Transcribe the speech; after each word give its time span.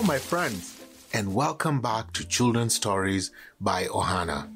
my 0.00 0.18
friends, 0.18 0.82
and 1.12 1.34
welcome 1.34 1.82
back 1.82 2.10
to 2.14 2.26
Children's 2.26 2.74
Stories 2.74 3.30
by 3.60 3.84
Ohana, 3.84 4.50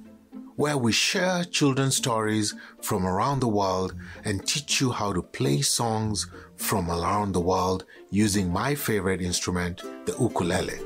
where 0.56 0.78
we 0.78 0.92
share 0.92 1.44
children's 1.44 1.94
stories 1.94 2.54
from 2.80 3.06
around 3.06 3.40
the 3.40 3.48
world 3.48 3.94
and 4.24 4.46
teach 4.46 4.80
you 4.80 4.90
how 4.90 5.12
to 5.12 5.20
play 5.20 5.60
songs 5.60 6.26
from 6.56 6.90
around 6.90 7.32
the 7.32 7.40
world 7.40 7.84
using 8.08 8.50
my 8.50 8.74
favorite 8.74 9.20
instrument, 9.20 9.82
the 10.06 10.16
ukulele. 10.18 10.80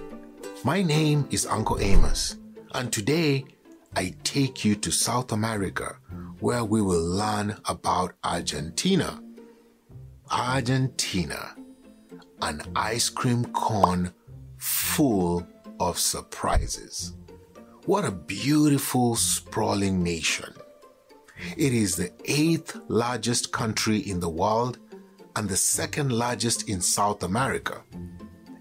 My 0.64 0.82
name 0.82 1.29
is 1.30 1.46
Uncle 1.46 1.79
Amos, 1.79 2.37
and 2.75 2.93
today 2.93 3.45
I 3.95 4.16
take 4.25 4.65
you 4.65 4.74
to 4.74 4.91
South 4.91 5.30
America, 5.30 5.96
where 6.41 6.65
we 6.65 6.82
will 6.82 7.07
learn 7.07 7.57
about 7.66 8.15
Argentina. 8.24 9.23
Argentina, 10.29 11.55
an 12.43 12.62
ice 12.74 13.09
cream 13.09 13.45
cone 13.52 14.12
full 14.95 15.45
of 15.80 15.98
surprises. 15.98 17.15
What 17.85 18.05
a 18.05 18.12
beautiful, 18.12 19.16
sprawling 19.16 20.05
nation. 20.05 20.55
It 21.57 21.75
is 21.75 21.97
the 21.97 22.12
eighth 22.27 22.79
largest 22.87 23.51
country 23.51 23.99
in 23.99 24.21
the 24.21 24.29
world 24.29 24.79
and 25.35 25.49
the 25.49 25.57
second 25.57 26.12
largest 26.12 26.69
in 26.69 26.80
South 26.80 27.25
America. 27.25 27.83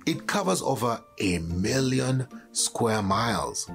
It 0.08 0.26
covers 0.26 0.64
over 0.64 1.00
a 1.20 1.38
million 1.38 2.28
square 2.52 3.04
miles 3.04 3.70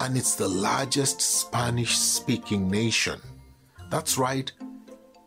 and 0.00 0.16
it's 0.16 0.34
the 0.34 0.48
largest 0.48 1.20
Spanish 1.20 1.98
speaking 1.98 2.70
nation. 2.70 3.20
That's 3.90 4.16
right, 4.16 4.50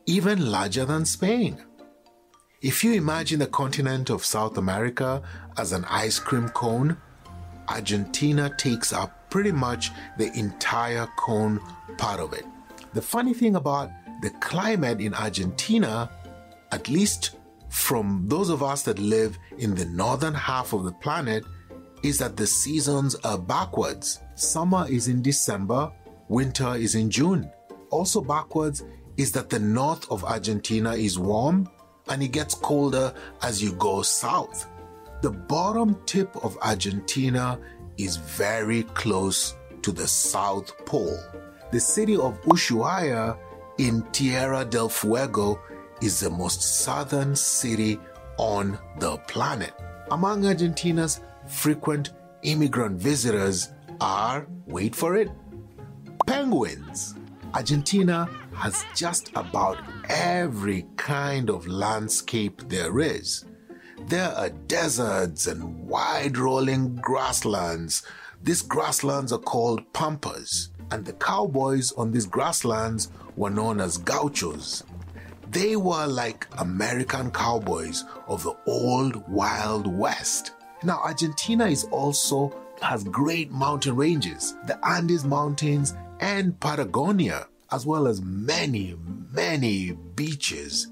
even 0.08 0.50
larger 0.50 0.86
than 0.86 1.06
Spain. 1.06 1.64
If 2.62 2.84
you 2.84 2.94
imagine 2.94 3.40
the 3.40 3.48
continent 3.48 4.12
of 4.12 4.24
South 4.24 4.56
America 4.56 5.24
as 5.58 5.72
an 5.72 5.84
ice 5.86 6.20
cream 6.20 6.48
cone, 6.50 6.96
Argentina 7.68 8.54
takes 8.56 8.94
up 8.94 9.32
pretty 9.32 9.52
much 9.52 9.90
the 10.20 10.32
entire 10.38 11.08
cone 11.18 11.60
part 11.98 12.20
of 12.20 12.34
it. 12.34 12.46
The 12.94 13.02
funny 13.02 13.34
thing 13.34 13.56
about 13.56 13.90
the 14.22 14.30
climate 14.42 15.02
in 15.02 15.16
Argentina, 15.16 16.12
at 16.72 16.88
least 16.88 17.32
from 17.70 18.26
those 18.28 18.50
of 18.50 18.62
us 18.62 18.84
that 18.84 19.00
live 19.00 19.40
in 19.58 19.74
the 19.74 19.86
northern 19.86 20.36
half 20.36 20.72
of 20.74 20.84
the 20.84 20.92
planet, 20.92 21.44
is 22.04 22.20
that 22.20 22.38
the 22.38 22.46
seasons 22.46 23.16
are 23.24 23.40
backwards. 23.40 24.22
Summer 24.36 24.86
is 24.88 25.08
in 25.08 25.24
December, 25.24 25.92
winter 26.28 26.76
is 26.76 26.94
in 26.94 27.10
June. 27.10 27.50
Also, 27.90 28.22
backwards 28.22 28.84
is 29.18 29.32
that 29.32 29.50
the 29.50 29.58
north 29.60 30.10
of 30.12 30.24
Argentina 30.24 30.94
is 30.94 31.18
warm 31.18 31.68
and 32.12 32.22
it 32.22 32.34
gets 32.34 32.54
colder 32.54 33.14
as 33.42 33.64
you 33.64 33.72
go 33.74 34.02
south. 34.02 34.68
The 35.22 35.32
bottom 35.32 35.98
tip 36.06 36.36
of 36.44 36.58
Argentina 36.62 37.58
is 37.98 38.18
very 38.18 38.84
close 38.84 39.56
to 39.82 39.94
the 39.94 40.08
South 40.08 40.86
Pole. 40.86 41.18
The 41.72 41.80
city 41.80 42.18
of 42.18 42.42
Ushuaia 42.42 43.38
in 43.78 44.04
Tierra 44.12 44.66
del 44.66 44.90
Fuego 44.90 45.62
is 46.02 46.20
the 46.20 46.30
most 46.30 46.62
southern 46.62 47.34
city 47.34 47.98
on 48.38 48.78
the 49.00 49.16
planet. 49.30 49.72
Among 50.12 50.46
Argentina's 50.46 51.22
frequent 51.48 52.12
immigrant 52.44 53.00
visitors 53.00 53.70
are, 54.02 54.48
wait 54.66 54.94
for 54.96 55.16
it, 55.16 55.30
penguins. 56.28 57.16
Argentina 57.54 58.30
has 58.54 58.84
just 58.96 59.30
about 59.36 59.78
every 60.12 60.86
kind 60.98 61.50
of 61.50 61.68
landscape 61.68 62.62
there 62.68 63.00
is. 63.00 63.46
There 64.08 64.30
are 64.30 64.50
deserts 64.50 65.48
and 65.48 65.88
wide 65.88 66.38
rolling 66.38 66.96
grasslands. 66.98 68.04
These 68.44 68.62
grasslands 68.64 69.32
are 69.32 69.40
called 69.40 69.94
pampas, 69.94 70.70
and 70.92 71.06
the 71.06 71.14
cowboys 71.14 71.94
on 71.94 72.12
these 72.12 72.26
grasslands 72.26 73.10
were 73.38 73.50
known 73.50 73.80
as 73.80 73.98
gauchos. 73.98 74.84
They 75.50 75.76
were 75.78 76.08
like 76.08 76.48
American 76.58 77.32
cowboys 77.32 78.04
of 78.28 78.44
the 78.44 78.58
old 78.68 79.28
Wild 79.30 79.88
West. 79.88 80.52
Now, 80.84 81.00
Argentina 81.04 81.68
is 81.68 81.86
also 81.86 82.54
has 82.82 83.04
great 83.06 83.52
mountain 83.52 83.96
ranges, 83.96 84.56
the 84.66 84.80
Andes 84.86 85.24
Mountains 85.24 85.94
and 86.20 86.60
Patagonia, 86.60 87.48
as 87.72 87.86
well 87.86 88.08
as 88.08 88.22
many, 88.22 88.96
many 89.32 89.92
beaches. 90.16 90.88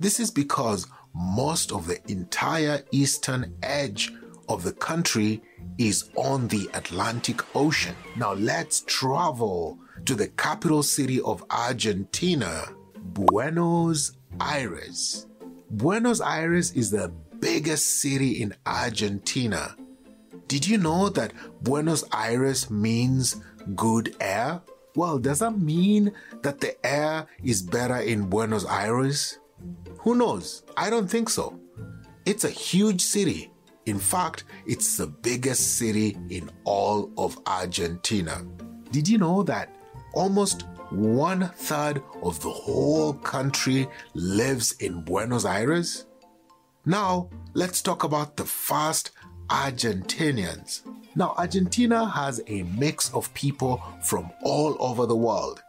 This 0.00 0.18
is 0.18 0.30
because 0.30 0.86
most 1.14 1.72
of 1.72 1.86
the 1.86 2.00
entire 2.10 2.82
eastern 2.90 3.54
edge 3.62 4.12
of 4.48 4.62
the 4.62 4.72
country 4.72 5.42
is 5.78 6.10
on 6.16 6.48
the 6.48 6.68
Atlantic 6.74 7.42
Ocean. 7.54 7.94
Now 8.16 8.34
let's 8.34 8.80
travel 8.86 9.78
to 10.04 10.14
the 10.14 10.28
capital 10.28 10.82
city 10.82 11.20
of 11.20 11.44
Argentina, 11.50 12.64
Buenos 12.96 14.12
Aires. 14.40 15.26
Buenos 15.70 16.20
Aires 16.20 16.72
is 16.72 16.90
the 16.90 17.12
biggest 17.40 18.00
city 18.00 18.42
in 18.42 18.54
Argentina. 18.66 19.76
Did 20.48 20.66
you 20.66 20.78
know 20.78 21.08
that 21.10 21.32
Buenos 21.62 22.04
Aires 22.12 22.70
means 22.70 23.36
good 23.74 24.14
air? 24.20 24.60
Well, 24.94 25.18
does 25.18 25.38
that 25.38 25.58
mean 25.58 26.12
that 26.42 26.60
the 26.60 26.74
air 26.84 27.26
is 27.42 27.62
better 27.62 27.96
in 27.96 28.28
Buenos 28.28 28.66
Aires? 28.66 29.38
Who 29.98 30.14
knows? 30.14 30.64
I 30.76 30.90
don't 30.90 31.08
think 31.08 31.30
so. 31.30 31.58
It's 32.26 32.44
a 32.44 32.50
huge 32.50 33.00
city. 33.00 33.52
In 33.86 33.98
fact, 33.98 34.44
it's 34.66 34.96
the 34.96 35.06
biggest 35.06 35.78
city 35.78 36.16
in 36.28 36.50
all 36.64 37.10
of 37.16 37.38
Argentina. 37.46 38.46
Did 38.90 39.08
you 39.08 39.18
know 39.18 39.42
that 39.44 39.70
almost 40.14 40.66
one 40.90 41.48
third 41.56 42.02
of 42.22 42.40
the 42.42 42.50
whole 42.50 43.14
country 43.14 43.88
lives 44.14 44.72
in 44.72 45.02
Buenos 45.02 45.46
Aires? 45.46 46.06
Now, 46.84 47.30
let's 47.54 47.80
talk 47.80 48.04
about 48.04 48.36
the 48.36 48.44
first 48.44 49.12
Argentinians. 49.48 50.82
Now, 51.14 51.34
Argentina 51.36 52.08
has 52.08 52.42
a 52.46 52.62
mix 52.62 53.12
of 53.12 53.32
people 53.34 53.82
from 54.00 54.30
all 54.42 54.76
over 54.80 55.06
the 55.06 55.16
world. 55.16 55.62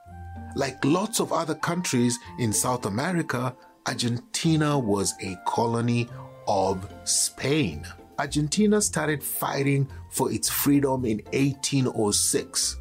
Like 0.56 0.84
lots 0.86 1.20
of 1.20 1.34
other 1.34 1.56
countries 1.56 2.18
in 2.40 2.54
South 2.54 2.86
America, 2.86 3.56
Argentina 3.86 4.80
was 4.80 5.14
a 5.22 5.36
colony 5.46 6.08
of 6.48 6.88
Spain. 7.04 7.86
Argentina 8.20 8.80
started 8.80 9.24
fighting 9.24 9.90
for 10.12 10.32
its 10.32 10.48
freedom 10.50 11.04
in 11.04 11.18
1806, 11.34 12.78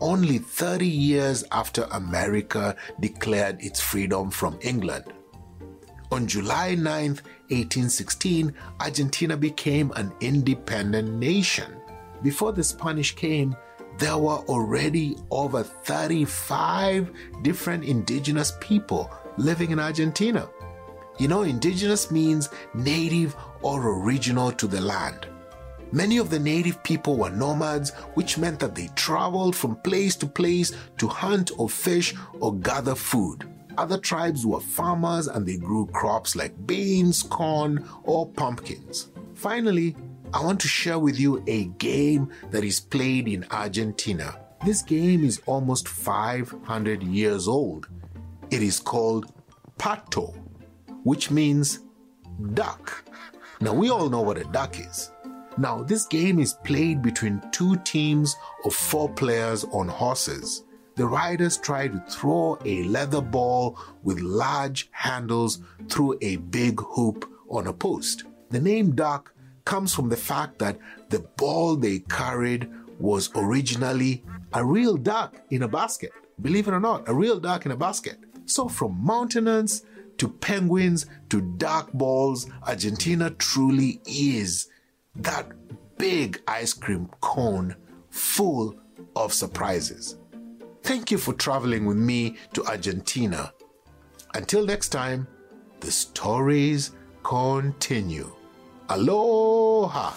only 0.00 0.38
30 0.38 0.86
years 0.86 1.42
after 1.50 1.88
America 1.90 2.76
declared 3.00 3.60
its 3.60 3.80
freedom 3.80 4.30
from 4.30 4.58
England. 4.60 5.04
On 6.12 6.26
July 6.28 6.76
9, 6.76 6.84
1816, 7.48 8.54
Argentina 8.78 9.36
became 9.36 9.90
an 9.96 10.12
independent 10.20 11.14
nation. 11.14 11.74
Before 12.24 12.52
the 12.52 12.64
Spanish 12.64 13.14
came, 13.14 13.54
there 13.98 14.16
were 14.16 14.38
already 14.48 15.14
over 15.30 15.62
35 15.62 17.12
different 17.42 17.84
indigenous 17.84 18.54
people 18.60 19.12
living 19.36 19.72
in 19.72 19.78
Argentina. 19.78 20.48
You 21.18 21.28
know, 21.28 21.42
indigenous 21.42 22.10
means 22.10 22.48
native 22.72 23.36
or 23.60 24.00
original 24.00 24.52
to 24.52 24.66
the 24.66 24.80
land. 24.80 25.26
Many 25.92 26.16
of 26.16 26.30
the 26.30 26.38
native 26.38 26.82
people 26.82 27.18
were 27.18 27.28
nomads, 27.28 27.90
which 28.14 28.38
meant 28.38 28.58
that 28.60 28.74
they 28.74 28.88
traveled 28.96 29.54
from 29.54 29.76
place 29.76 30.16
to 30.16 30.26
place 30.26 30.72
to 30.96 31.06
hunt 31.06 31.50
or 31.58 31.68
fish 31.68 32.14
or 32.40 32.54
gather 32.54 32.94
food. 32.94 33.46
Other 33.76 33.98
tribes 33.98 34.46
were 34.46 34.60
farmers 34.60 35.26
and 35.26 35.44
they 35.44 35.58
grew 35.58 35.86
crops 35.88 36.34
like 36.34 36.66
beans, 36.66 37.22
corn, 37.22 37.86
or 38.02 38.26
pumpkins. 38.30 39.10
Finally, 39.34 39.94
I 40.34 40.42
want 40.42 40.60
to 40.62 40.68
share 40.68 40.98
with 40.98 41.20
you 41.20 41.44
a 41.46 41.66
game 41.78 42.28
that 42.50 42.64
is 42.64 42.80
played 42.80 43.28
in 43.28 43.46
Argentina. 43.52 44.36
This 44.66 44.82
game 44.82 45.24
is 45.24 45.40
almost 45.46 45.86
500 45.86 47.04
years 47.04 47.46
old. 47.46 47.86
It 48.50 48.60
is 48.60 48.80
called 48.80 49.32
Pato, 49.78 50.34
which 51.04 51.30
means 51.30 51.78
duck. 52.54 53.08
Now, 53.60 53.74
we 53.74 53.90
all 53.90 54.10
know 54.10 54.22
what 54.22 54.36
a 54.36 54.44
duck 54.44 54.80
is. 54.80 55.12
Now, 55.56 55.84
this 55.84 56.04
game 56.04 56.40
is 56.40 56.54
played 56.64 57.00
between 57.00 57.40
two 57.52 57.76
teams 57.84 58.34
of 58.64 58.74
four 58.74 59.08
players 59.08 59.62
on 59.70 59.86
horses 59.86 60.64
the 60.96 61.06
riders 61.06 61.58
try 61.58 61.88
to 61.88 61.98
throw 62.08 62.56
a 62.64 62.84
leather 62.84 63.20
ball 63.20 63.76
with 64.04 64.20
large 64.20 64.88
handles 64.92 65.60
through 65.88 66.16
a 66.22 66.36
big 66.36 66.80
hoop 66.80 67.28
on 67.48 67.66
a 67.66 67.72
post. 67.72 68.24
The 68.50 68.60
name 68.60 68.94
duck 68.94 69.34
comes 69.64 69.94
from 69.94 70.08
the 70.08 70.16
fact 70.16 70.58
that 70.58 70.78
the 71.08 71.20
ball 71.36 71.76
they 71.76 72.00
carried 72.00 72.70
was 72.98 73.30
originally 73.34 74.22
a 74.52 74.64
real 74.64 74.96
duck 74.96 75.36
in 75.50 75.62
a 75.62 75.68
basket. 75.68 76.12
Believe 76.40 76.68
it 76.68 76.74
or 76.74 76.80
not, 76.80 77.08
a 77.08 77.14
real 77.14 77.40
duck 77.40 77.66
in 77.66 77.72
a 77.72 77.76
basket. 77.76 78.18
So, 78.46 78.68
from 78.68 79.02
mountainous 79.02 79.82
to 80.18 80.28
penguins 80.28 81.06
to 81.30 81.40
duck 81.40 81.92
balls, 81.92 82.48
Argentina 82.66 83.30
truly 83.30 84.00
is 84.06 84.68
that 85.16 85.48
big 85.96 86.42
ice 86.46 86.72
cream 86.72 87.08
cone 87.20 87.76
full 88.10 88.76
of 89.16 89.32
surprises. 89.32 90.16
Thank 90.82 91.10
you 91.10 91.18
for 91.18 91.32
traveling 91.32 91.86
with 91.86 91.96
me 91.96 92.36
to 92.52 92.64
Argentina. 92.66 93.52
Until 94.34 94.66
next 94.66 94.90
time, 94.90 95.26
the 95.80 95.90
stories 95.90 96.92
continue. 97.22 98.34
Aloha! 98.86 100.12